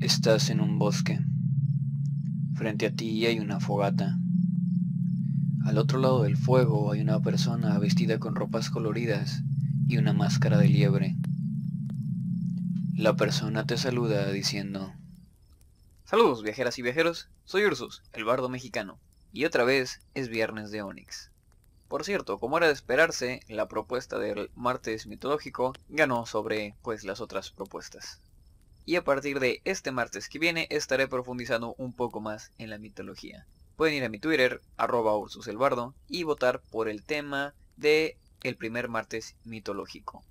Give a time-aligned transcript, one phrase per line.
[0.00, 1.18] Estás en un bosque.
[2.54, 4.18] Frente a ti hay una fogata.
[5.64, 9.42] Al otro lado del fuego hay una persona vestida con ropas coloridas
[9.88, 11.16] y una máscara de liebre.
[12.94, 14.92] La persona te saluda diciendo,
[16.04, 18.98] Saludos viajeras y viajeros, soy Ursus, el bardo mexicano,
[19.32, 21.30] y otra vez es viernes de Onix.
[21.88, 27.22] Por cierto, como era de esperarse, la propuesta del martes mitológico ganó sobre pues las
[27.22, 28.20] otras propuestas.
[28.86, 32.78] Y a partir de este martes que viene estaré profundizando un poco más en la
[32.78, 33.46] mitología.
[33.76, 38.88] Pueden ir a mi Twitter, arroba ursuselbardo, y votar por el tema de el primer
[38.88, 40.24] martes mitológico.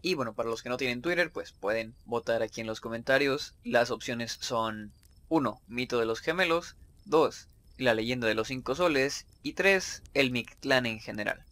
[0.00, 3.54] Y bueno, para los que no tienen Twitter, pues pueden votar aquí en los comentarios.
[3.64, 4.92] Las opciones son
[5.28, 5.60] 1.
[5.66, 7.48] Mito de los gemelos, 2
[7.78, 11.44] la leyenda de los cinco soles y 3, el Mictlán en general.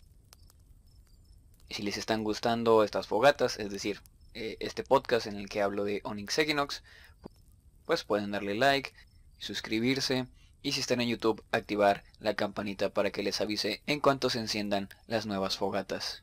[1.71, 4.01] Si les están gustando estas fogatas, es decir,
[4.34, 6.83] eh, este podcast en el que hablo de Onyx Equinox,
[7.87, 8.93] pues pueden darle like,
[9.38, 10.27] suscribirse
[10.63, 14.40] y si están en YouTube activar la campanita para que les avise en cuanto se
[14.40, 16.23] enciendan las nuevas fogatas.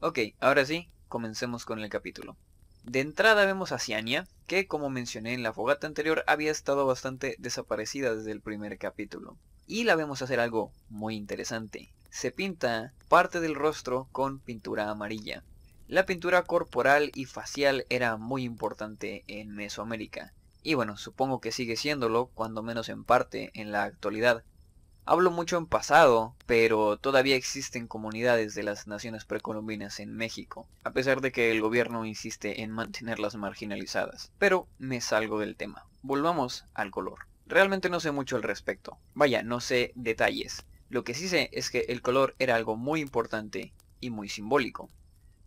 [0.00, 2.36] Ok, ahora sí, comencemos con el capítulo.
[2.84, 7.36] De entrada vemos a Ciania, que como mencioné en la fogata anterior había estado bastante
[7.38, 9.36] desaparecida desde el primer capítulo.
[9.66, 11.92] Y la vemos hacer algo muy interesante.
[12.10, 15.42] Se pinta parte del rostro con pintura amarilla.
[15.86, 20.32] La pintura corporal y facial era muy importante en Mesoamérica.
[20.62, 24.44] Y bueno, supongo que sigue siéndolo, cuando menos en parte, en la actualidad,
[25.06, 30.92] Hablo mucho en pasado, pero todavía existen comunidades de las naciones precolombinas en México, a
[30.92, 34.32] pesar de que el gobierno insiste en mantenerlas marginalizadas.
[34.38, 35.86] Pero me salgo del tema.
[36.00, 37.26] Volvamos al color.
[37.46, 38.96] Realmente no sé mucho al respecto.
[39.12, 40.64] Vaya, no sé detalles.
[40.88, 44.88] Lo que sí sé es que el color era algo muy importante y muy simbólico.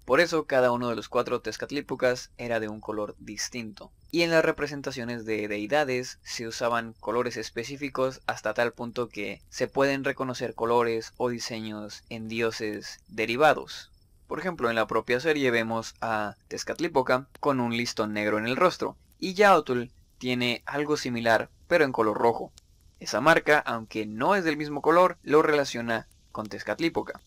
[0.08, 3.92] Por eso cada uno de los cuatro Tezcatlípocas era de un color distinto.
[4.10, 9.68] Y en las representaciones de deidades se usaban colores específicos hasta tal punto que se
[9.68, 13.92] pueden reconocer colores o diseños en dioses derivados.
[14.28, 18.56] Por ejemplo, en la propia serie vemos a Tezcatlipoca con un listón negro en el
[18.56, 19.90] rostro, y Yaotl
[20.20, 22.54] tiene algo similar, pero en color rojo.
[23.02, 27.20] Esa marca, aunque no es del mismo color, lo relaciona con Tezcatlipoca.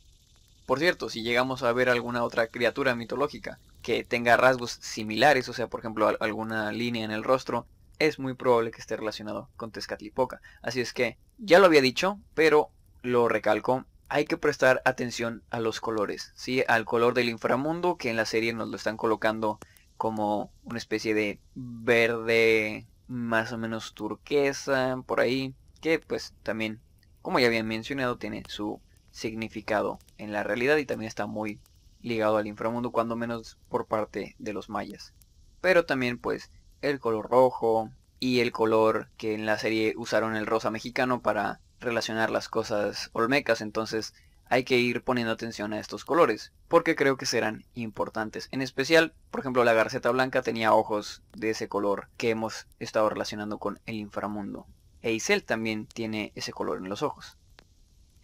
[0.66, 5.53] Por cierto, si llegamos a ver alguna otra criatura mitológica que tenga rasgos similares, o
[5.53, 7.66] sea, por ejemplo, alguna línea en el rostro,
[7.98, 10.41] es muy probable que esté relacionado con Tezcatlipoca.
[10.62, 12.71] Así es que, ya lo había dicho, pero
[13.03, 16.65] lo recalco, hay que prestar atención a los colores, ¿sí?
[16.66, 19.59] Al color del inframundo, que en la serie nos lo están colocando
[19.97, 26.81] como una especie de verde más o menos turquesa, por ahí, que pues también,
[27.22, 31.60] como ya habían mencionado, tiene su significado en la realidad y también está muy
[32.00, 35.12] ligado al inframundo, cuando menos por parte de los mayas.
[35.60, 36.50] Pero también pues
[36.81, 41.60] el color rojo y el color que en la serie usaron el rosa mexicano para
[41.81, 44.15] relacionar las cosas olmecas, entonces
[44.50, 48.48] hay que ir poniendo atención a estos colores, porque creo que serán importantes.
[48.50, 53.09] En especial, por ejemplo, la garceta blanca tenía ojos de ese color que hemos estado
[53.09, 54.66] relacionando con el inframundo.
[55.03, 57.38] E Isel también tiene ese color en los ojos.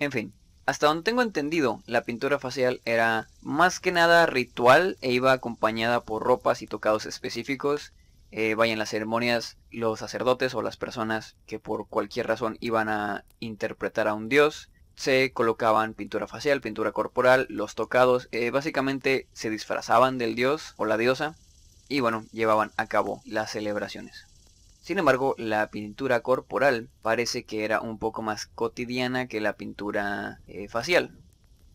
[0.00, 0.34] En fin,
[0.66, 6.02] hasta donde tengo entendido, la pintura facial era más que nada ritual e iba acompañada
[6.02, 7.92] por ropas y tocados específicos.
[8.32, 12.88] Eh, vaya en las ceremonias, los sacerdotes o las personas que por cualquier razón iban
[12.88, 19.28] a interpretar a un dios, se colocaban pintura facial, pintura corporal, los tocados, eh, básicamente
[19.32, 21.36] se disfrazaban del dios o la diosa
[21.88, 24.26] y bueno, llevaban a cabo las celebraciones.
[24.86, 30.38] Sin embargo, la pintura corporal parece que era un poco más cotidiana que la pintura
[30.46, 31.18] eh, facial.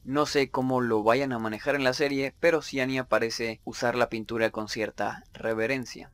[0.05, 4.07] No sé cómo lo vayan a manejar en la serie, pero Ciania parece usar la
[4.07, 6.09] pintura con cierta reverencia.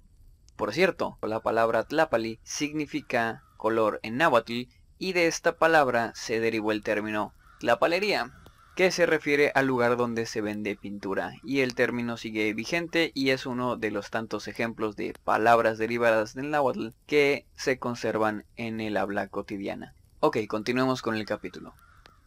[0.56, 4.64] Por cierto, la palabra tlapali significa color en náhuatl
[4.98, 8.34] y de esta palabra se derivó el término tlapalería,
[8.78, 13.32] que se refiere al lugar donde se vende pintura, y el término sigue vigente y
[13.32, 18.80] es uno de los tantos ejemplos de palabras derivadas del náhuatl que se conservan en
[18.80, 19.96] el habla cotidiana.
[20.20, 21.74] Ok, continuemos con el capítulo.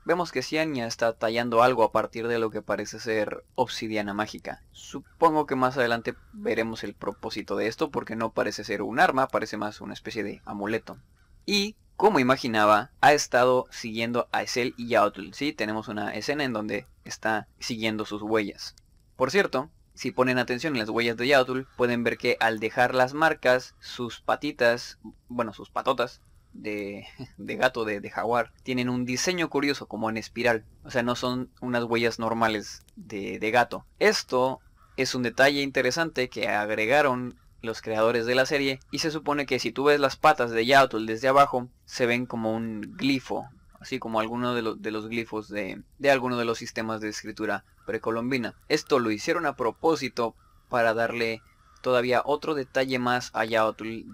[0.05, 4.65] Vemos que Ciania está tallando algo a partir de lo que parece ser obsidiana mágica.
[4.73, 9.29] Supongo que más adelante veremos el propósito de esto porque no parece ser un arma,
[9.29, 10.99] parece más una especie de amuleto.
[11.47, 15.35] Y como imaginaba, ha estado siguiendo a Esel y Yaotl.
[15.35, 18.75] Sí, tenemos una escena en donde está siguiendo sus huellas.
[19.17, 22.95] Por cierto, si ponen atención en las huellas de Yaotl, pueden ver que al dejar
[22.95, 24.99] las marcas, sus patitas,
[25.29, 26.23] bueno, sus patotas
[26.55, 27.05] de,
[27.37, 30.65] gato, de, de, jaguar, tienen un diseño curioso, como en espiral.
[30.85, 33.85] O sea, no son unas huellas normales de, de gato.
[33.99, 34.61] Esto
[34.97, 39.59] es un detalle interesante que agregaron los creadores de la serie y se supone que
[39.59, 43.49] si tú ves las patas de Yautl desde abajo se ven como un glifo,
[43.81, 47.65] así como alguno de, de los glifos de, de alguno de los sistemas de escritura
[47.87, 48.55] precolombina.
[48.69, 50.35] Esto lo hicieron a propósito
[50.69, 51.43] para darle
[51.81, 53.65] todavía otro detalle más allá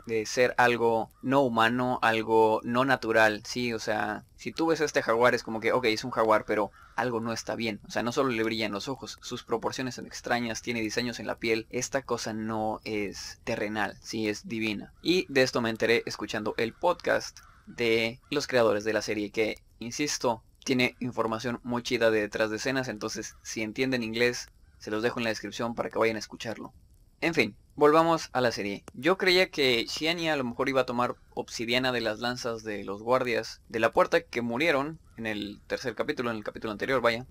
[0.07, 5.03] de ser algo no humano, algo no natural, sí, o sea, si tú ves este
[5.03, 8.03] jaguar es como que, ok, es un jaguar, pero algo no está bien, o sea,
[8.03, 11.67] no solo le brillan los ojos, sus proporciones son extrañas, tiene diseños en la piel,
[11.71, 14.93] esta cosa no es terrenal, sí, es divina.
[15.03, 19.59] Y de esto me enteré escuchando el podcast de los creadores de la serie que,
[19.79, 24.49] insisto, tiene información muy chida de detrás de escenas, entonces si entienden inglés,
[24.79, 26.73] se los dejo en la descripción para que vayan a escucharlo.
[27.21, 28.85] En fin, volvamos a la serie.
[28.93, 32.85] Yo creía que Shiania a lo mejor iba a tomar obsidiana de las lanzas de
[32.85, 37.01] los guardias de la puerta que murieron en el tercer capítulo, en el capítulo anterior,
[37.01, 37.27] vaya.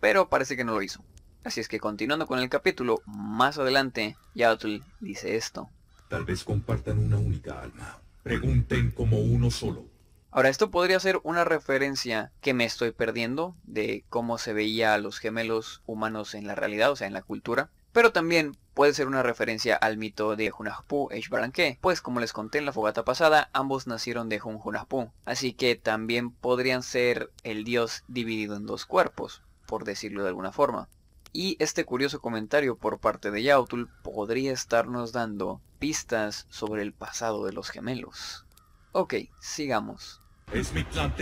[0.00, 1.04] Pero parece que no lo hizo.
[1.44, 5.70] Así es que continuando con el capítulo, más adelante, Yautl dice esto.
[6.08, 7.98] Tal vez compartan una única alma.
[8.22, 9.84] Pregunten como uno solo.
[10.30, 14.98] Ahora, esto podría ser una referencia que me estoy perdiendo de cómo se veía a
[14.98, 17.70] los gemelos humanos en la realidad, o sea, en la cultura.
[17.92, 22.32] Pero también puede ser una referencia al mito de Hunahpu e Ishbaranque, pues como les
[22.32, 27.32] conté en la fogata pasada, ambos nacieron de Hun Hunahpu, así que también podrían ser
[27.42, 30.88] el dios dividido en dos cuerpos, por decirlo de alguna forma.
[31.32, 37.44] Y este curioso comentario por parte de Yautul podría estarnos dando pistas sobre el pasado
[37.44, 38.46] de los gemelos.
[38.92, 40.22] Ok, sigamos.
[40.52, 41.12] Es mi clan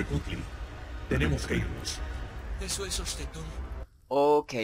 [1.08, 1.98] Tenemos que irnos.
[2.60, 3.02] Eso es
[4.08, 4.54] Ok,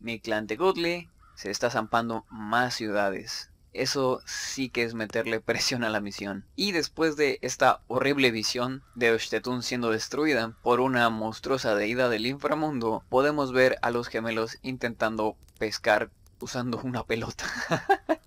[0.00, 1.08] mi clan Tekutli
[1.38, 3.48] se está zampando más ciudades.
[3.72, 6.44] Eso sí que es meterle presión a la misión.
[6.56, 12.26] Y después de esta horrible visión de Oshtetun siendo destruida por una monstruosa deidad del
[12.26, 17.44] inframundo, podemos ver a los gemelos intentando pescar usando una pelota.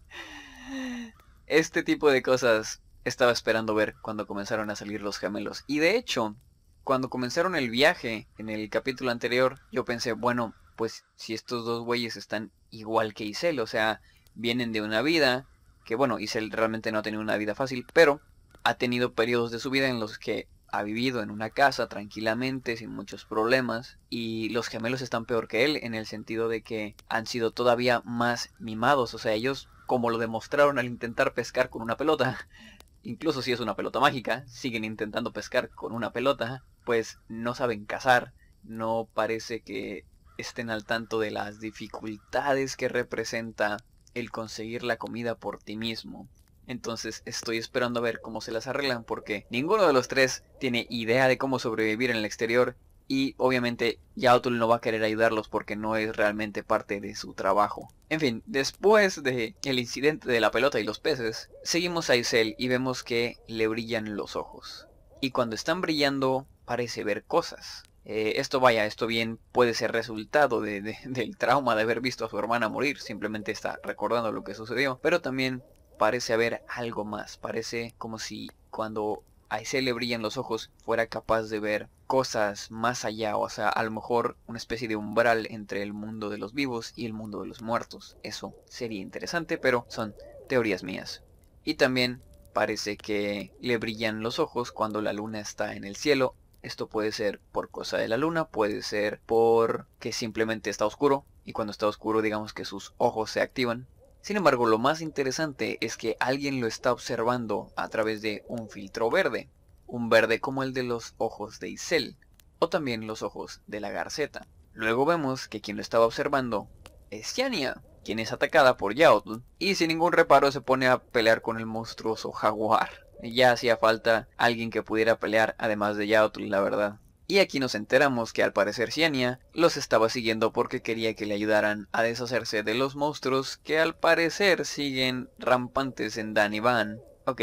[1.48, 5.66] este tipo de cosas estaba esperando ver cuando comenzaron a salir los gemelos.
[5.68, 6.38] Y de hecho,
[6.86, 11.84] cuando comenzaron el viaje en el capítulo anterior, yo pensé, bueno, pues si estos dos
[11.84, 14.02] güeyes están igual que Isel, o sea,
[14.34, 15.46] vienen de una vida
[15.86, 18.20] que bueno, Isel realmente no ha tenido una vida fácil, pero
[18.64, 22.78] ha tenido periodos de su vida en los que ha vivido en una casa tranquilamente,
[22.78, 26.96] sin muchos problemas, y los gemelos están peor que él en el sentido de que
[27.10, 31.84] han sido todavía más mimados, o sea, ellos, como lo demostraron al intentar pescar con
[31.84, 32.40] una pelota,
[33.04, 37.86] incluso si es una pelota mágica, siguen intentando pescar con una pelota, pues no saben
[37.86, 40.06] cazar, no parece que
[40.42, 43.78] estén al tanto de las dificultades que representa
[44.14, 46.28] el conseguir la comida por ti mismo.
[46.68, 50.88] Entonces estoy esperando a ver cómo se las arreglan porque ninguno de los tres tiene
[50.90, 52.76] idea de cómo sobrevivir en el exterior
[53.08, 57.34] y obviamente Yautul no va a querer ayudarlos porque no es realmente parte de su
[57.34, 57.90] trabajo.
[58.10, 62.56] En fin, después de el incidente de la pelota y los peces, seguimos a Isel
[62.58, 64.88] y vemos que le brillan los ojos.
[65.20, 67.84] Y cuando están brillando parece ver cosas.
[68.06, 72.38] Eh, esto vaya, esto bien puede ser resultado del trauma de haber visto a su
[72.38, 75.64] hermana morir, simplemente está recordando lo que sucedió, pero también
[75.98, 81.08] parece haber algo más, parece como si cuando a ese le brillan los ojos fuera
[81.08, 85.46] capaz de ver cosas más allá, o sea, a lo mejor una especie de umbral
[85.50, 88.18] entre el mundo de los vivos y el mundo de los muertos.
[88.24, 90.16] Eso sería interesante, pero son
[90.48, 91.22] teorías mías.
[91.64, 92.22] Y también
[92.54, 97.12] parece que le brillan los ojos cuando la luna está en el cielo esto puede
[97.12, 101.72] ser por cosa de la luna, puede ser por que simplemente está oscuro y cuando
[101.72, 103.88] está oscuro digamos que sus ojos se activan.
[104.22, 108.70] Sin embargo, lo más interesante es que alguien lo está observando a través de un
[108.70, 109.50] filtro verde,
[109.88, 112.16] un verde como el de los ojos de Isel,
[112.60, 114.48] o también los ojos de la garceta.
[114.74, 116.70] Luego vemos que quien lo estaba observando
[117.10, 121.42] es Yania, quien es atacada por Yaotl, y sin ningún reparo se pone a pelear
[121.42, 122.90] con el monstruoso jaguar.
[123.24, 127.00] Ya hacía falta alguien que pudiera pelear además de Yaotl, la verdad.
[127.28, 131.34] Y aquí nos enteramos que al parecer Xiania los estaba siguiendo porque quería que le
[131.34, 137.00] ayudaran a deshacerse de los monstruos que al parecer siguen rampantes en Danivan.
[137.26, 137.42] Ok,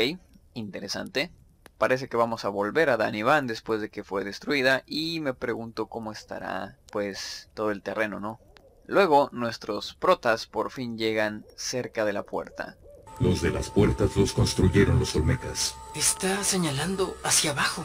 [0.52, 1.32] interesante.
[1.78, 5.86] Parece que vamos a volver a Danivan después de que fue destruida y me pregunto
[5.86, 8.40] cómo estará pues todo el terreno, ¿no?
[8.84, 12.76] Luego nuestros protas por fin llegan cerca de la puerta.
[13.20, 15.74] Los de las puertas los construyeron los olmecas.
[15.96, 17.84] Está señalando hacia abajo.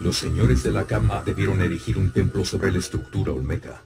[0.00, 3.82] Los señores de la cama debieron erigir un templo sobre la estructura olmeca.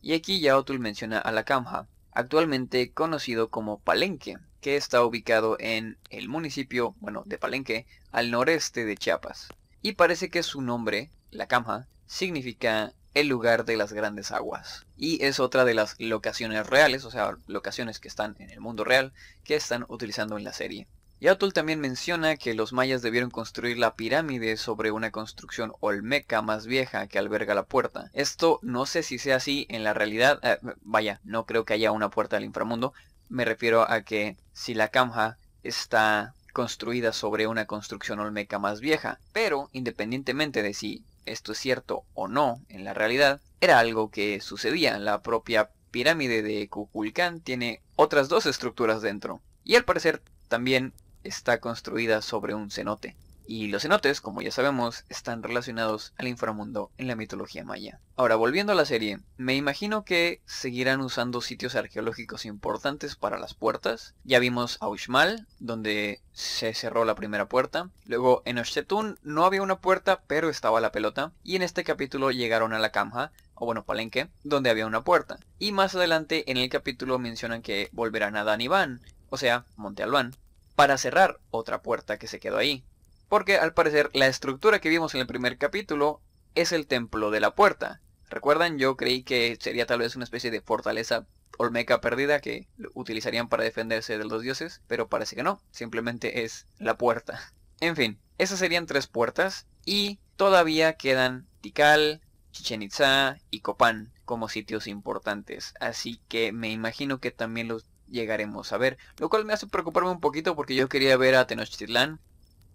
[0.00, 5.98] Y aquí Yaotul menciona a la Kamha, actualmente conocido como Palenque, que está ubicado en
[6.08, 9.48] el municipio, bueno, de Palenque, al noreste de Chiapas.
[9.82, 14.86] Y parece que su nombre, la Kamha, significa el lugar de las grandes aguas.
[14.96, 18.84] Y es otra de las locaciones reales, o sea, locaciones que están en el mundo
[18.84, 19.12] real,
[19.44, 20.86] que están utilizando en la serie.
[21.20, 26.66] Yatul también menciona que los mayas debieron construir la pirámide sobre una construcción olmeca más
[26.66, 28.10] vieja que alberga la puerta.
[28.14, 31.92] Esto no sé si sea así en la realidad, eh, vaya, no creo que haya
[31.92, 32.94] una puerta al inframundo,
[33.28, 39.20] me refiero a que si la Kamha está construida sobre una construcción olmeca más vieja,
[39.34, 44.40] pero independientemente de si esto es cierto o no en la realidad, era algo que
[44.40, 44.98] sucedía.
[44.98, 51.60] La propia pirámide de Kukulcán tiene otras dos estructuras dentro, y al parecer también está
[51.60, 53.16] construida sobre un cenote.
[53.52, 57.98] Y los cenotes, como ya sabemos, están relacionados al inframundo en la mitología maya.
[58.14, 63.54] Ahora, volviendo a la serie, me imagino que seguirán usando sitios arqueológicos importantes para las
[63.54, 64.14] puertas.
[64.22, 67.90] Ya vimos a Uxmal, donde se cerró la primera puerta.
[68.04, 71.32] Luego en Oshtetun no había una puerta, pero estaba la pelota.
[71.42, 75.40] Y en este capítulo llegaron a la Kamha, o bueno, Palenque, donde había una puerta.
[75.58, 80.36] Y más adelante en el capítulo mencionan que volverán a Danivan, o sea, Monte Albán,
[80.76, 82.84] para cerrar otra puerta que se quedó ahí.
[83.30, 86.20] Porque al parecer la estructura que vimos en el primer capítulo
[86.56, 88.02] es el templo de la puerta.
[88.28, 88.76] ¿Recuerdan?
[88.76, 93.62] Yo creí que sería tal vez una especie de fortaleza olmeca perdida que utilizarían para
[93.62, 97.40] defenderse de los dioses, pero parece que no, simplemente es la puerta.
[97.82, 102.20] En fin, esas serían tres puertas y todavía quedan Tikal,
[102.52, 108.74] Chichen Itza y Copán como sitios importantes, así que me imagino que también los llegaremos
[108.74, 112.20] a ver, lo cual me hace preocuparme un poquito porque yo quería ver a Tenochtitlán.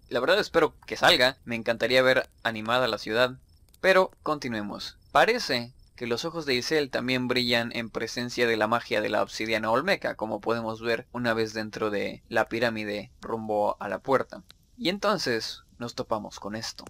[0.09, 3.37] La verdad espero que salga, me encantaría ver animada la ciudad,
[3.81, 4.97] pero continuemos.
[5.11, 9.23] Parece que los ojos de Isel también brillan en presencia de la magia de la
[9.23, 14.43] obsidiana olmeca, como podemos ver una vez dentro de la pirámide rumbo a la puerta.
[14.77, 16.85] Y entonces nos topamos con esto.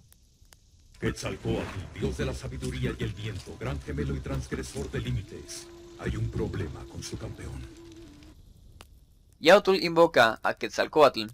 [1.00, 5.68] Quetzalcóatl, dios de la sabiduría y el viento, gran gemelo y transgresor de límites.
[6.00, 7.62] Hay un problema con su campeón.
[9.38, 11.26] Yautl invoca a Quetzalcoatl,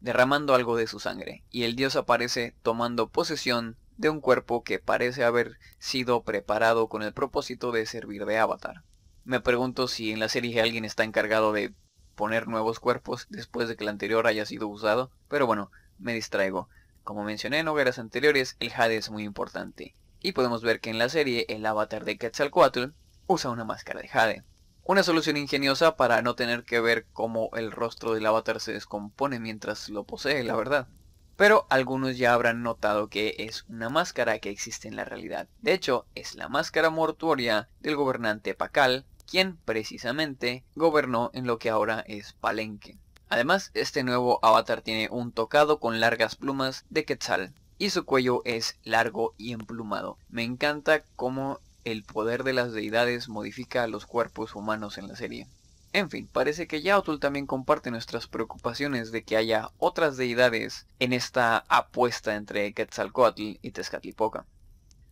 [0.00, 4.78] derramando algo de su sangre, y el dios aparece tomando posesión de un cuerpo que
[4.78, 8.82] parece haber sido preparado con el propósito de servir de avatar.
[9.24, 11.74] Me pregunto si en la serie alguien está encargado de
[12.14, 16.68] poner nuevos cuerpos después de que el anterior haya sido usado, pero bueno, me distraigo.
[17.04, 20.98] Como mencioné en hogueras anteriores, el Jade es muy importante, y podemos ver que en
[20.98, 22.92] la serie el avatar de Quetzalcoatl
[23.26, 24.44] usa una máscara de Jade.
[24.90, 29.38] Una solución ingeniosa para no tener que ver cómo el rostro del avatar se descompone
[29.38, 30.88] mientras lo posee, la verdad.
[31.36, 35.46] Pero algunos ya habrán notado que es una máscara que existe en la realidad.
[35.62, 41.70] De hecho, es la máscara mortuoria del gobernante Pacal, quien precisamente gobernó en lo que
[41.70, 42.98] ahora es Palenque.
[43.28, 48.42] Además, este nuevo avatar tiene un tocado con largas plumas de Quetzal, y su cuello
[48.44, 50.18] es largo y emplumado.
[50.28, 55.16] Me encanta cómo el poder de las deidades modifica a los cuerpos humanos en la
[55.16, 55.46] serie.
[55.92, 61.12] En fin, parece que Yaotul también comparte nuestras preocupaciones de que haya otras deidades en
[61.12, 64.46] esta apuesta entre Quetzalcoatl y Tezcatlipoca.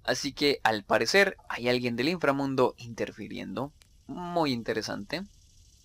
[0.04, 3.72] Así que al parecer hay alguien del inframundo interfiriendo.
[4.06, 5.22] Muy interesante.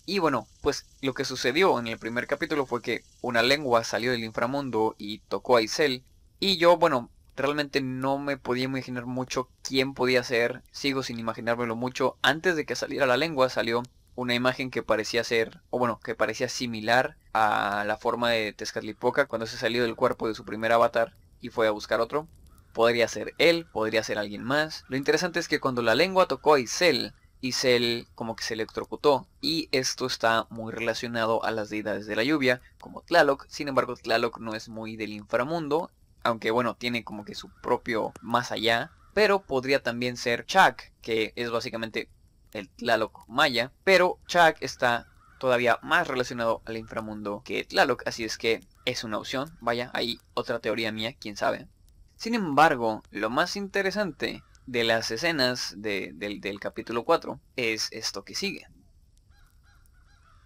[0.06, 4.12] Y bueno, pues lo que sucedió en el primer capítulo fue que una lengua salió
[4.12, 6.04] del inframundo y tocó a Isel.
[6.38, 11.76] Y yo, bueno, realmente no me podía imaginar mucho quién podía ser, sigo sin imaginármelo
[11.76, 12.16] mucho.
[12.22, 13.82] Antes de que saliera la lengua salió
[14.16, 19.26] una imagen que parecía ser, o bueno, que parecía similar a la forma de Tezcatlipoca
[19.26, 22.28] cuando se salió del cuerpo de su primer avatar y fue a buscar otro.
[22.72, 24.84] Podría ser él, podría ser alguien más.
[24.88, 29.28] Lo interesante es que cuando la lengua tocó a Isel, Isel como que se electrocutó
[29.40, 33.96] y esto está muy relacionado a las deidades de la lluvia como Tlaloc, sin embargo
[33.96, 35.90] Tlaloc no es muy del inframundo
[36.24, 41.32] aunque bueno, tiene como que su propio más allá, pero podría también ser Chak, que
[41.36, 42.08] es básicamente
[42.52, 45.06] el Tlaloc maya, pero Chak está
[45.38, 50.18] todavía más relacionado al inframundo que Tlaloc, así es que es una opción, vaya, hay
[50.34, 51.68] otra teoría mía, quién sabe.
[52.16, 58.34] Sin embargo, lo más interesante de las escenas del, del capítulo 4 es esto que
[58.34, 58.66] sigue.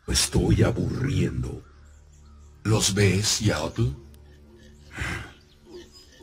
[0.06, 1.62] Estoy aburriendo.
[2.64, 4.08] ¿Los ves, Yaotl?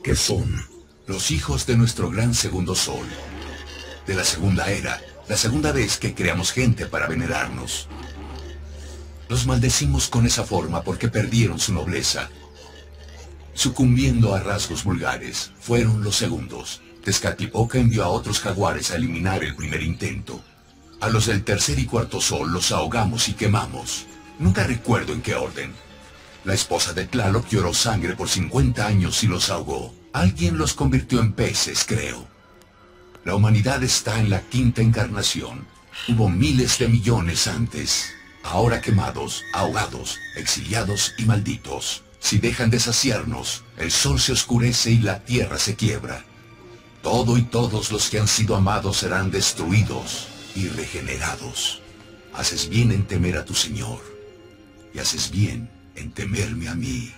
[0.05, 0.63] Que son
[1.07, 3.07] los hijos de nuestro gran segundo sol,
[4.05, 7.87] de la segunda era, la segunda vez que creamos gente para venerarnos.
[9.27, 12.29] Los maldecimos con esa forma porque perdieron su nobleza.
[13.55, 16.83] Sucumbiendo a rasgos vulgares, fueron los segundos.
[17.03, 20.39] Tezcatlipoca envió a otros jaguares a eliminar el primer intento.
[21.01, 24.05] A los del tercer y cuarto sol los ahogamos y quemamos.
[24.37, 25.73] Nunca recuerdo en qué orden.
[26.45, 29.95] La esposa de Tlaloc lloró sangre por 50 años y los ahogó.
[30.13, 32.27] Alguien los convirtió en peces, creo.
[33.23, 35.67] La humanidad está en la quinta encarnación.
[36.07, 38.11] Hubo miles de millones antes.
[38.43, 42.03] Ahora quemados, ahogados, exiliados y malditos.
[42.19, 46.23] Si dejan de saciarnos, el sol se oscurece y la tierra se quiebra.
[47.01, 51.81] Todo y todos los que han sido amados serán destruidos y regenerados.
[52.33, 53.99] Haces bien en temer a tu Señor,
[54.93, 57.13] y haces bien en temerme a mí.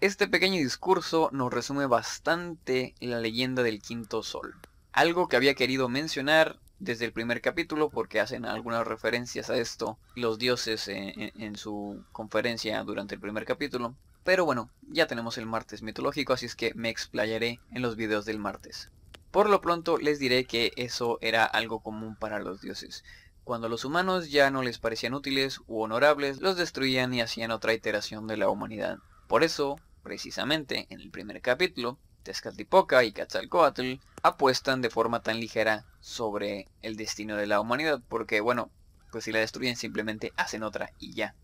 [0.00, 4.54] Este pequeño discurso nos resume bastante la leyenda del quinto sol.
[4.92, 9.98] Algo que había querido mencionar desde el primer capítulo porque hacen algunas referencias a esto
[10.14, 13.94] los dioses en, su conferencia durante el primer capítulo.
[14.24, 18.26] Pero bueno, ya tenemos el martes mitológico, así es que me explayaré en los videos
[18.26, 18.90] del martes.
[19.30, 23.04] Por lo pronto les diré que eso era algo común para los dioses.
[23.46, 27.74] Cuando los humanos ya no les parecían útiles u honorables, los destruían y hacían otra
[27.74, 28.98] iteración de la humanidad.
[29.28, 35.86] Por eso, precisamente, en el primer capítulo, Tezcatlipoca y Quetzalcoatl apuestan de forma tan ligera
[36.00, 38.72] sobre el destino de la humanidad, porque bueno,
[39.12, 41.36] pues si la destruyen simplemente hacen otra y ya.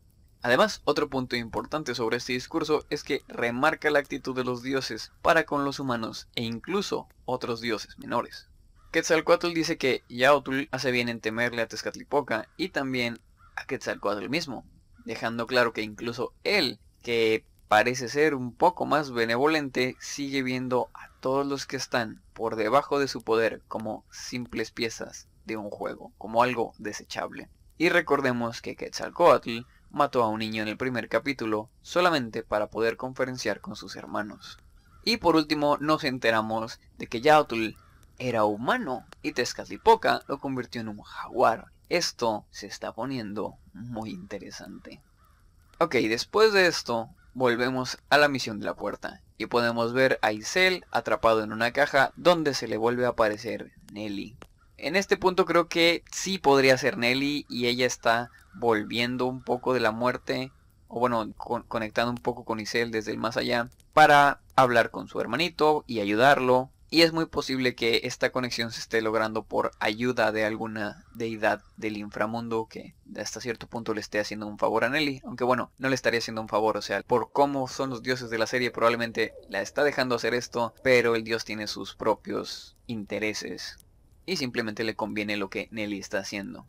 [0.42, 5.12] Además, otro punto importante sobre este discurso es que remarca la actitud de los dioses
[5.22, 8.48] para con los humanos e incluso otros dioses menores.
[8.92, 13.20] Quetzalcoatl dice que Yautl hace bien en temerle a Tezcatlipoca y también
[13.56, 14.66] a Quetzalcoatl mismo,
[15.06, 21.08] dejando claro que incluso él, que parece ser un poco más benevolente, sigue viendo a
[21.20, 26.12] todos los que están por debajo de su poder como simples piezas de un juego,
[26.18, 27.48] como algo desechable.
[27.78, 32.98] Y recordemos que Quetzalcoatl mató a un niño en el primer capítulo solamente para poder
[32.98, 34.58] conferenciar con sus hermanos.
[35.02, 37.74] Y por último nos enteramos de que Yautl
[38.18, 41.66] era humano y Tezcatlipoca lo convirtió en un jaguar.
[41.88, 45.00] Esto se está poniendo muy interesante.
[45.78, 50.32] Ok, después de esto volvemos a la misión de la puerta y podemos ver a
[50.32, 54.36] Isel atrapado en una caja donde se le vuelve a aparecer Nelly.
[54.76, 59.74] En este punto creo que sí podría ser Nelly y ella está volviendo un poco
[59.74, 60.50] de la muerte,
[60.88, 65.20] o bueno, conectando un poco con Isel desde el más allá, para hablar con su
[65.20, 66.70] hermanito y ayudarlo.
[66.92, 71.62] Y es muy posible que esta conexión se esté logrando por ayuda de alguna deidad
[71.78, 75.22] del inframundo que hasta cierto punto le esté haciendo un favor a Nelly.
[75.24, 78.28] Aunque bueno, no le estaría haciendo un favor, o sea, por cómo son los dioses
[78.28, 82.76] de la serie probablemente la está dejando hacer esto, pero el dios tiene sus propios
[82.86, 83.78] intereses.
[84.26, 86.66] Y simplemente le conviene lo que Nelly está haciendo.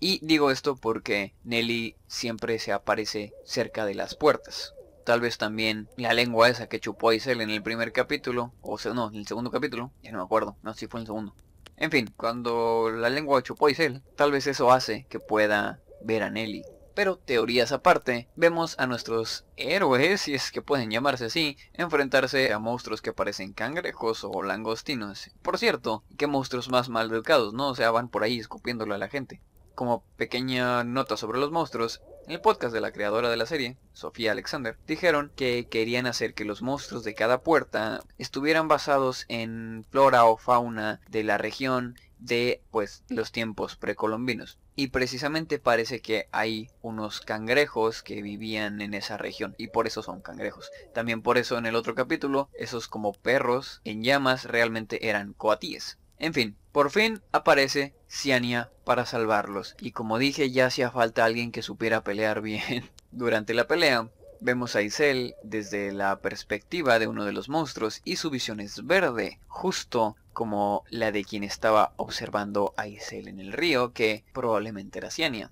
[0.00, 4.72] Y digo esto porque Nelly siempre se aparece cerca de las puertas.
[5.08, 8.92] Tal vez también la lengua esa que chupó Isel en el primer capítulo, o sea,
[8.92, 11.34] no, en el segundo capítulo, ya no me acuerdo, no, si fue en el segundo.
[11.78, 16.22] En fin, cuando la lengua chupó a Isel, tal vez eso hace que pueda ver
[16.24, 16.62] a Nelly.
[16.94, 22.58] Pero teorías aparte, vemos a nuestros héroes, si es que pueden llamarse así, enfrentarse a
[22.58, 25.30] monstruos que parecen cangrejos o langostinos.
[25.40, 27.68] Por cierto, qué monstruos más mal educados, ¿no?
[27.68, 29.40] O sea, van por ahí escupiéndolo a la gente.
[29.78, 33.76] Como pequeña nota sobre los monstruos, en el podcast de la creadora de la serie,
[33.92, 39.86] Sofía Alexander, dijeron que querían hacer que los monstruos de cada puerta estuvieran basados en
[39.88, 44.58] flora o fauna de la región de pues los tiempos precolombinos.
[44.74, 50.02] Y precisamente parece que hay unos cangrejos que vivían en esa región y por eso
[50.02, 50.72] son cangrejos.
[50.92, 55.98] También por eso en el otro capítulo esos como perros en llamas realmente eran coatíes.
[56.18, 59.76] En fin, por fin aparece Ciania para salvarlos.
[59.80, 62.90] Y como dije, ya hacía falta alguien que supiera pelear bien.
[63.12, 64.08] Durante la pelea,
[64.40, 68.84] vemos a Isel desde la perspectiva de uno de los monstruos y su visión es
[68.84, 74.98] verde, justo como la de quien estaba observando a Isel en el río, que probablemente
[74.98, 75.50] era Ciania.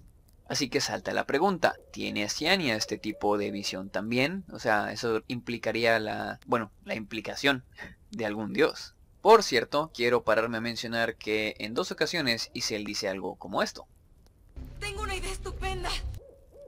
[0.48, 4.44] Así que salta la pregunta, ¿tiene Ciania este tipo de visión también?
[4.52, 7.64] O sea, eso implicaría la, bueno, la implicación
[8.10, 8.95] de algún dios.
[9.26, 13.88] Por cierto, quiero pararme a mencionar que en dos ocasiones Isel dice algo como esto.
[14.78, 15.90] Tengo una idea estupenda.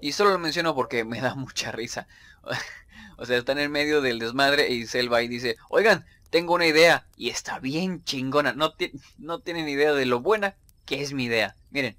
[0.00, 2.08] Y solo lo menciono porque me da mucha risa.
[3.16, 6.52] o sea, está en el medio del desmadre y Isel va y dice, oigan, tengo
[6.52, 7.06] una idea.
[7.16, 8.52] Y está bien chingona.
[8.54, 8.74] No,
[9.18, 11.54] no tienen idea de lo buena que es mi idea.
[11.70, 11.96] Miren,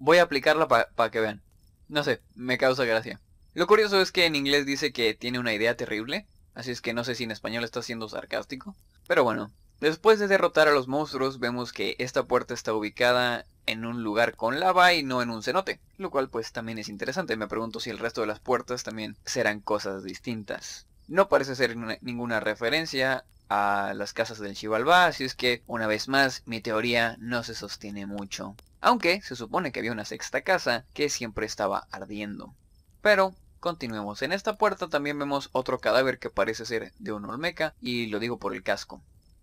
[0.00, 1.40] voy a aplicarla para que vean.
[1.86, 3.20] No sé, me causa gracia.
[3.54, 6.26] Lo curioso es que en inglés dice que tiene una idea terrible.
[6.52, 8.74] Así es que no sé si en español está siendo sarcástico.
[9.06, 13.86] Pero bueno, Después de derrotar a los monstruos, vemos que esta puerta está ubicada en
[13.86, 17.36] un lugar con lava y no en un cenote, lo cual pues también es interesante.
[17.38, 20.86] Me pregunto si el resto de las puertas también serán cosas distintas.
[21.08, 26.08] No parece ser ninguna referencia a las casas del Chivalba, así es que una vez
[26.08, 28.56] más mi teoría no se sostiene mucho.
[28.82, 32.54] Aunque se supone que había una sexta casa que siempre estaba ardiendo.
[33.00, 34.20] Pero continuemos.
[34.20, 38.18] En esta puerta también vemos otro cadáver que parece ser de un olmeca y lo
[38.18, 39.00] digo por el casco.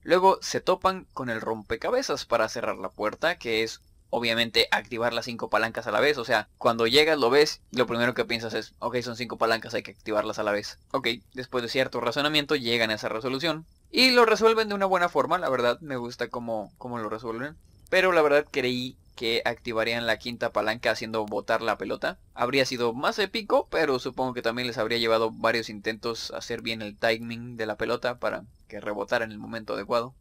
[0.07, 5.25] Luego se topan con el rompecabezas para cerrar la puerta, que es obviamente activar las
[5.25, 6.17] cinco palancas a la vez.
[6.17, 9.73] O sea, cuando llegas lo ves, lo primero que piensas es, ok, son cinco palancas,
[9.73, 10.79] hay que activarlas a la vez.
[10.91, 13.65] Ok, después de cierto razonamiento llegan a esa resolución.
[13.91, 17.57] Y lo resuelven de una buena forma, la verdad me gusta cómo, cómo lo resuelven.
[17.89, 22.17] Pero la verdad creí que activarían la quinta palanca haciendo botar la pelota.
[22.33, 26.81] Habría sido más épico, pero supongo que también les habría llevado varios intentos hacer bien
[26.81, 30.13] el timing de la pelota para que rebotara en el momento adecuado.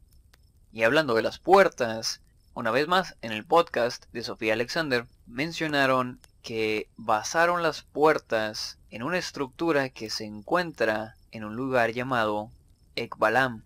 [0.72, 2.20] Y hablando de las puertas,
[2.54, 9.02] una vez más en el podcast de Sofía Alexander mencionaron que basaron las puertas en
[9.02, 12.50] una estructura que se encuentra en un lugar llamado
[12.94, 13.62] Ekbalam.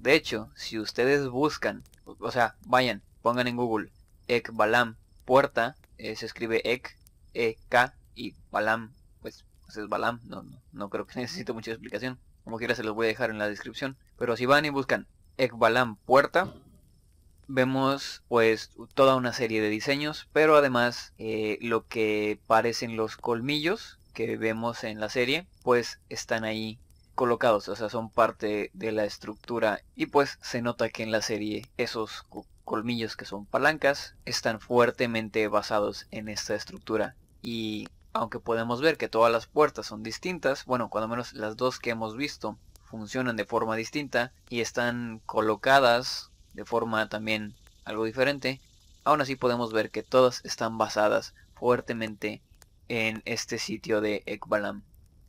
[0.00, 3.90] De hecho, si ustedes buscan, o sea, vayan, pongan en Google
[4.28, 6.96] Ekbalam puerta, eh, se escribe Ek,
[7.34, 12.18] E, K y Balam, pues, pues, es Balam, no, no, creo que necesite mucha explicación.
[12.44, 13.96] Como quiera se los voy a dejar en la descripción.
[14.18, 16.52] Pero si van y buscan Ekbalam puerta,
[17.48, 23.98] vemos pues toda una serie de diseños, pero además eh, lo que parecen los colmillos
[24.12, 26.78] que vemos en la serie, pues están ahí
[27.14, 31.22] colocados, o sea, son parte de la estructura y pues se nota que en la
[31.22, 32.24] serie esos
[32.64, 39.08] colmillos que son palancas están fuertemente basados en esta estructura y aunque podemos ver que
[39.08, 43.44] todas las puertas son distintas, bueno, cuando menos las dos que hemos visto funcionan de
[43.44, 48.60] forma distinta y están colocadas de forma también algo diferente,
[49.02, 52.40] aún así podemos ver que todas están basadas fuertemente
[52.88, 54.84] en este sitio de Ekbalam.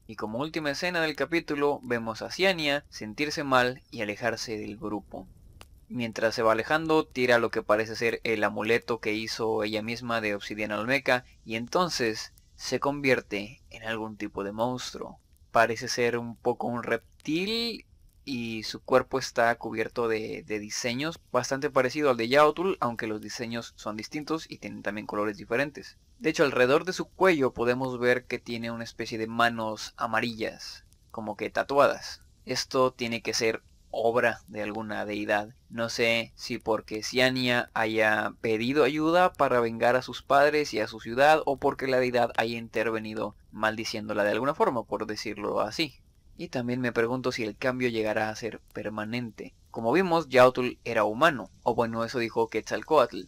[0.05, 5.27] Y como última escena del capítulo vemos a Ciania sentirse mal y alejarse del grupo.
[5.89, 10.21] Mientras se va alejando, tira lo que parece ser el amuleto que hizo ella misma
[10.21, 15.19] de obsidiana olmeca y entonces se convierte en algún tipo de monstruo.
[15.51, 17.85] Parece ser un poco un reptil
[18.25, 23.73] y su cuerpo está cubierto de, diseños bastante parecido al de Yaotul, aunque los diseños
[23.75, 25.97] son distintos y tienen también colores diferentes.
[26.17, 30.85] De hecho, alrededor de su cuello podemos ver que tiene una especie de manos amarillas,
[31.11, 32.23] como que tatuadas.
[32.45, 33.61] Esto tiene que ser
[33.95, 35.55] obra de alguna deidad.
[35.69, 40.87] No sé si porque Ciania haya pedido ayuda para vengar a sus padres y a
[40.87, 45.95] su ciudad o porque la deidad haya intervenido maldiciéndola de alguna forma, por decirlo así.
[46.37, 49.53] Y también me pregunto si el cambio llegará a ser permanente.
[49.71, 53.21] Como vimos, Yautl era humano, o bueno, eso dijo Quetzalcoatl.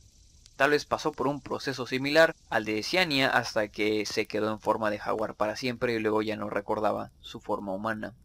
[0.58, 4.60] Tal vez pasó por un proceso similar al de Ciania hasta que se quedó en
[4.60, 8.16] forma de jaguar para siempre y luego ya no recordaba su forma humana.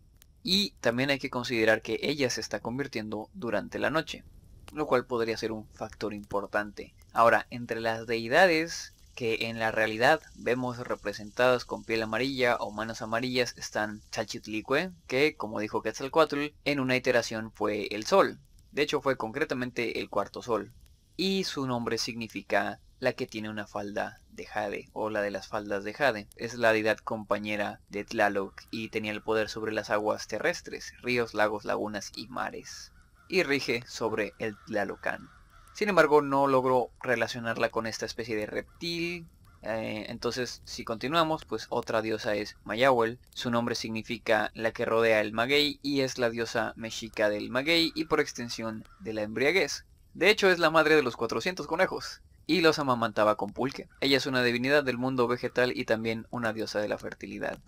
[0.43, 4.25] Y también hay que considerar que ella se está convirtiendo durante la noche,
[4.73, 6.95] lo cual podría ser un factor importante.
[7.13, 13.03] Ahora, entre las deidades que en la realidad vemos representadas con piel amarilla o manos
[13.03, 18.39] amarillas están Chalchitlicue, que como dijo Quetzalcoatl, en una iteración fue el sol.
[18.73, 20.73] De hecho fue concretamente el cuarto sol.
[21.17, 25.49] Y su nombre significa la que tiene una falda de Jade o la de las
[25.49, 26.29] faldas de Jade.
[26.37, 31.35] Es la deidad compañera de Tlaloc y tenía el poder sobre las aguas terrestres, ríos,
[31.35, 32.93] lagos, lagunas y mares.
[33.27, 35.29] Y rige sobre el Tlalocan.
[35.75, 39.27] Sin embargo, no logró relacionarla con esta especie de reptil.
[39.63, 43.19] Eh, entonces, si continuamos, pues otra diosa es Mayawel.
[43.31, 47.91] Su nombre significa la que rodea el maguey y es la diosa mexica del maguey
[47.97, 49.87] y por extensión de la embriaguez.
[50.15, 53.89] De hecho, es la madre de los 400 conejos y los amamantaba con pulque.
[54.01, 57.59] Ella es una divinidad del mundo vegetal y también una diosa de la fertilidad.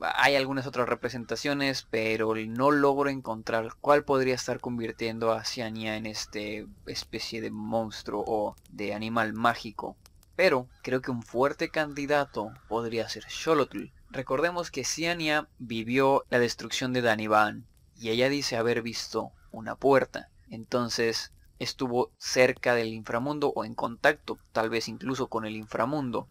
[0.00, 6.06] Hay algunas otras representaciones, pero no logro encontrar cuál podría estar convirtiendo a Ciania en
[6.06, 9.96] este especie de monstruo o de animal mágico.
[10.34, 13.92] Pero creo que un fuerte candidato podría ser Xolotl.
[14.10, 17.64] Recordemos que Ciania vivió la destrucción de Danivan
[17.96, 20.30] y ella dice haber visto una puerta.
[20.50, 26.28] Entonces estuvo cerca del inframundo o en contacto tal vez incluso con el inframundo.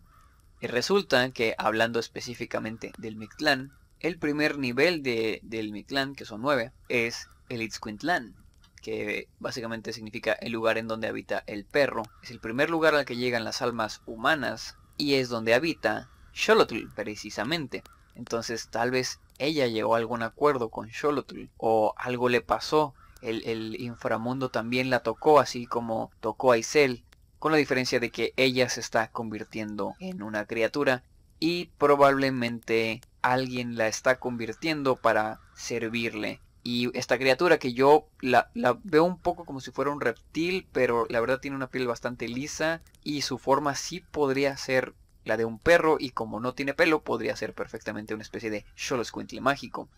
[0.61, 6.41] Y resulta que hablando específicamente del Mictlán, el primer nivel de, del Mictlán, que son
[6.41, 8.35] nueve, es el Itzcuintlán,
[8.81, 12.03] que básicamente significa el lugar en donde habita el perro.
[12.21, 16.87] Es el primer lugar al que llegan las almas humanas y es donde habita Xolotl
[16.95, 17.83] precisamente.
[18.15, 23.79] Entonces tal vez ella llegó a algún acuerdo con Xolotl o algo le pasó el,
[23.79, 27.03] inframundo también la tocó, así como tocó a Isel,
[27.39, 31.03] con la diferencia de que ella se está convirtiendo en una criatura
[31.39, 36.39] y probablemente alguien la está convirtiendo para servirle.
[36.63, 38.49] Y esta criatura que yo la,
[38.83, 42.27] veo un poco como si fuera un reptil, pero la verdad tiene una piel bastante
[42.27, 46.73] lisa y su forma sí podría ser la de un perro y como no tiene
[46.73, 49.89] pelo podría ser perfectamente una especie de Xoloscuintle mágico.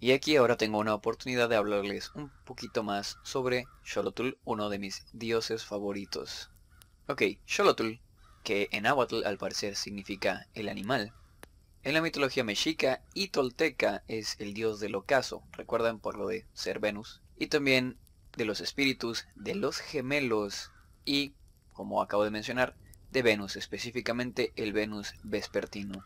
[0.00, 4.78] Y aquí ahora tengo una oportunidad de hablarles un poquito más sobre Xolotl, uno de
[4.78, 6.50] mis dioses favoritos.
[7.06, 8.00] Ok, Xolotl,
[8.42, 11.14] que en Ahuatl al parecer significa el animal.
[11.82, 16.46] En la mitología mexica y tolteca es el dios del ocaso, recuerdan por lo de
[16.54, 17.98] ser Venus, y también
[18.36, 20.70] de los espíritus, de los gemelos
[21.04, 21.34] y,
[21.72, 22.74] como acabo de mencionar,
[23.10, 26.04] de Venus, específicamente el Venus vespertino.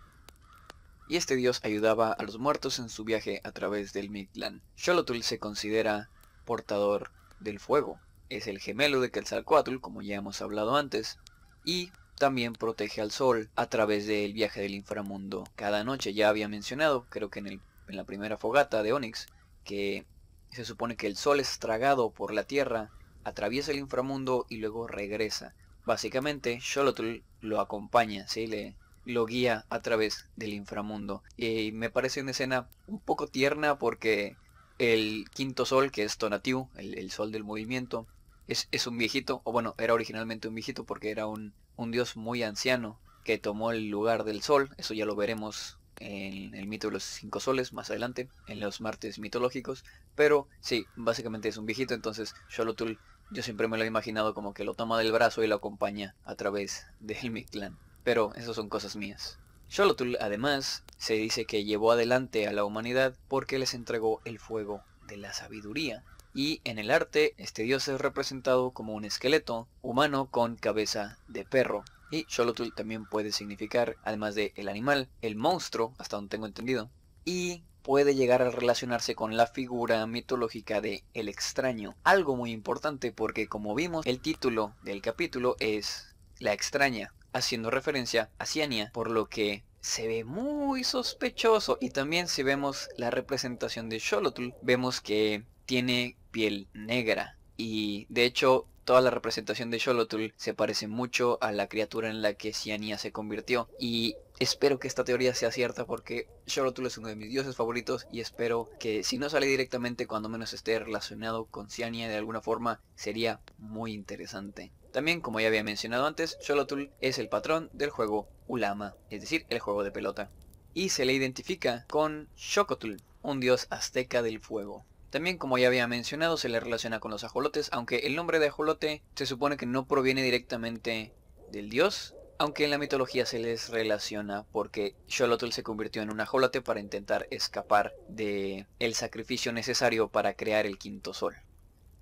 [1.09, 4.63] Y este dios ayudaba a los muertos en su viaje a través del Mictlán.
[4.77, 6.11] Xolotl se considera
[6.45, 7.99] portador del fuego.
[8.29, 11.19] Es el gemelo de Quetzalcoatl, como ya hemos hablado antes,
[11.65, 15.45] y también protege al sol a través del viaje del inframundo.
[15.57, 19.29] Cada noche ya había mencionado, creo que en la primera fogata de Onix,
[19.65, 20.05] que
[20.51, 22.91] se supone que el sol es tragado por la tierra,
[23.25, 25.55] atraviesa el inframundo y luego regresa.
[25.87, 28.47] Básicamente, Xolotl lo acompaña, ¿sí?
[28.47, 31.23] Le, lo guía a través del inframundo.
[31.37, 34.37] Y me parece una escena un poco tierna porque
[34.79, 38.07] el quinto sol, que es Tonatiuh, el, sol del movimiento,
[38.47, 42.17] es, es, un viejito, o bueno, era originalmente un viejito porque era un, un dios
[42.17, 46.89] muy anciano que tomó el lugar del sol, eso ya lo veremos en el mito
[46.89, 49.85] de los cinco soles más adelante, en los martes mitológicos,
[50.15, 52.95] pero sí, básicamente es un viejito, entonces Xolotl
[53.31, 56.15] yo siempre me lo he imaginado como que lo toma del brazo y lo acompaña
[56.25, 57.79] a través del Mictlán.
[58.05, 59.39] Pero eso son cosas mías.
[59.71, 64.83] Xolotl además se dice que llevó adelante a la humanidad porque les entregó el fuego
[65.07, 66.05] de la sabiduría.
[66.35, 71.45] Y en el arte este dios es representado como un esqueleto humano con cabeza de
[71.45, 71.85] perro.
[72.11, 76.89] Y Xolotl también puede significar, además de el animal, el monstruo, hasta donde tengo entendido.
[77.25, 81.95] Y puede llegar a relacionarse con la figura mitológica de El extraño.
[82.05, 88.31] Algo muy importante porque como vimos el título del capítulo es La extraña, haciendo referencia
[88.39, 93.89] a Ciania, por lo que se ve muy sospechoso y también si vemos la representación
[93.89, 100.33] de Xolotl vemos que tiene piel negra y de hecho toda la representación de Xolotl
[100.37, 103.69] se parece mucho a la criatura en la que Ciania se convirtió.
[103.79, 108.07] Y espero que esta teoría sea cierta porque Xolotl es uno de mis dioses favoritos
[108.11, 112.41] y espero que si no sale directamente cuando menos esté relacionado con Ciania de alguna
[112.41, 114.73] forma sería muy interesante.
[114.93, 119.45] También, como ya había mencionado antes, Xolotl es el patrón del juego Ulama, es decir,
[119.51, 120.31] el juego de pelota.
[120.75, 124.85] Y se le identifica con Xocotl, un dios azteca del fuego.
[125.11, 128.49] También como ya había mencionado se le relaciona con los ajolotes, aunque el nombre de
[128.49, 131.13] ajolote se supone que no proviene directamente
[131.51, 136.21] del dios, aunque en la mitología se les relaciona porque Xolotl se convirtió en un
[136.21, 141.37] ajolote para intentar escapar de sacrificio necesario para crear el quinto sol.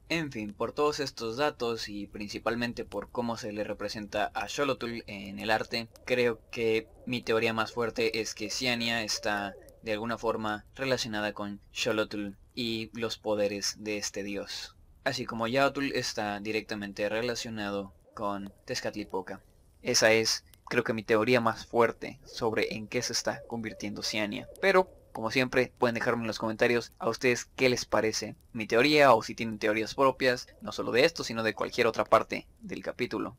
[0.09, 5.03] En fin, por todos estos datos y principalmente por cómo se le representa a Xolotl
[5.09, 10.17] en el arte, creo que mi teoría más fuerte es que Ciania está de alguna
[10.17, 14.77] forma relacionada con Xolotl y los poderes de este dios.
[15.03, 19.41] Así como Yaotl está directamente relacionado con Tezcatlipoca.
[19.83, 24.49] Esa es, creo que mi teoría más fuerte sobre en qué se está convirtiendo Ciania.
[24.61, 29.15] Pero, como siempre, pueden dejarme en los comentarios a ustedes qué les parece mi teoría
[29.15, 32.83] o si tienen teorías propias, no solo de esto, sino de cualquier otra parte del
[32.83, 33.35] capítulo.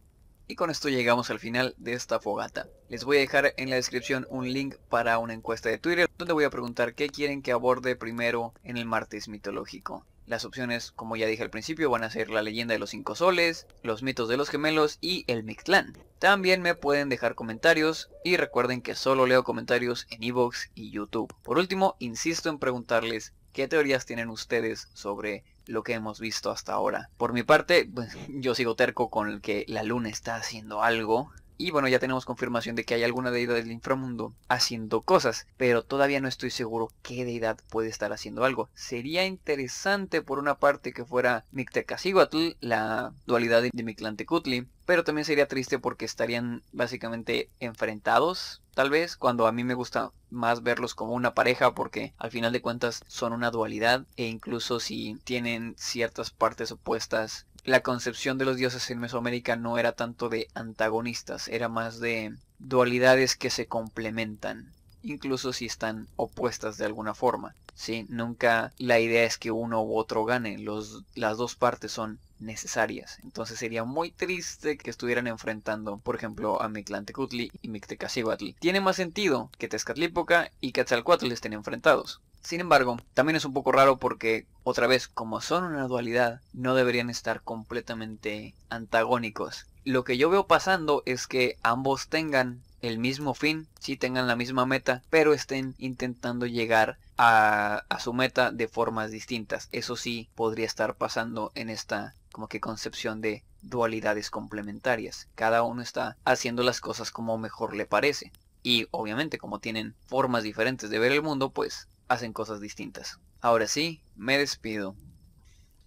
[0.48, 2.68] Y con esto llegamos al final de esta fogata.
[2.90, 6.34] Les voy a dejar en la descripción un link para una encuesta de Twitter donde
[6.34, 10.04] voy a preguntar qué quieren que aborde primero en el martes mitológico.
[10.28, 13.16] Las opciones, como ya dije al principio, van a ser la leyenda de los cinco
[13.16, 15.98] soles, los mitos de los gemelos y el Mictlán.
[16.20, 21.34] También me pueden dejar comentarios y recuerden que solo leo comentarios en Evox y YouTube.
[21.44, 26.74] Por último, insisto en preguntarles qué teorías tienen ustedes sobre lo que hemos visto hasta
[26.74, 27.10] ahora.
[27.16, 31.32] Por mi parte, pues, yo sigo terco con el que la luna está haciendo algo.
[31.58, 35.84] Y bueno, ya tenemos confirmación de que hay alguna deidad del inframundo haciendo cosas, pero
[35.84, 38.70] todavía no estoy seguro qué deidad puede estar haciendo algo.
[38.76, 45.48] Sería interesante por una parte que fuera Mictecacíhuatl, la dualidad de Mictlantecutli, pero también sería
[45.48, 51.14] triste porque estarían básicamente enfrentados, tal vez, cuando a mí me gusta más verlos como
[51.14, 56.32] una pareja porque al final de cuentas son una dualidad e incluso si tienen ciertas
[56.32, 61.68] partes opuestas la concepción de los dioses en Mesoamérica no era tanto de antagonistas, era
[61.68, 64.72] más de dualidades que se complementan,
[65.04, 67.56] incluso si están opuestas de alguna forma.
[67.76, 68.06] ¿sí?
[68.08, 73.20] Nunca la idea es que uno u otro gane, las dos partes son necesarias.
[73.24, 78.52] Entonces sería muy triste que estuvieran enfrentando, por ejemplo, a Mictlantecutli y Mictecacihuatl.
[78.60, 82.22] Tiene más sentido que Tezcatlipoca y Quetzalcoatl estén enfrentados.
[82.42, 86.76] Sin embargo, también es un poco raro porque, otra vez, como son una dualidad, no
[86.76, 89.66] deberían estar completamente antagónicos.
[89.84, 94.36] Lo que yo veo pasando es que ambos tengan el mismo fin, si tengan la
[94.36, 99.70] misma meta, pero estén intentando llegar a, a, su meta de formas distintas.
[99.72, 105.28] Eso sí podría estar pasando en esta como que concepción de dualidades complementarias.
[105.36, 108.32] Cada uno está haciendo las cosas como mejor le parece.
[108.64, 113.20] Y obviamente como tienen formas diferentes de ver el mundo, pues hacen cosas distintas.
[113.42, 114.96] Ahora sí, me despido.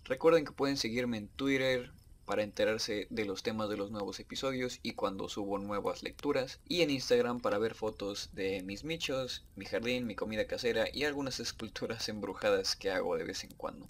[0.04, 1.92] Recuerden que pueden seguirme en Twitter,
[2.30, 6.61] para enterarse de los temas de los nuevos episodios y cuando subo nuevas lecturas.
[6.68, 11.02] Y en Instagram para ver fotos de mis michos, mi jardín, mi comida casera y
[11.02, 13.85] algunas esculturas embrujadas que hago de vez en cuando.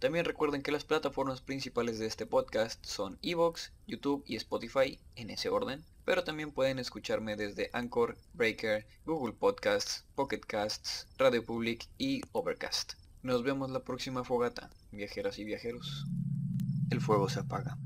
[0.00, 5.28] También recuerden que las plataformas principales de este podcast son Evox, YouTube y Spotify, en
[5.28, 5.84] ese orden.
[6.06, 12.94] Pero también pueden escucharme desde Anchor, Breaker, Google Podcasts, Pocket Casts, Radio Public y Overcast.
[13.22, 16.06] Nos vemos la próxima fogata, viajeras y viajeros.
[16.88, 17.76] El fuego se apaga.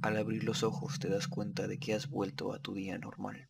[0.00, 3.49] Al abrir los ojos te das cuenta de que has vuelto a tu día normal.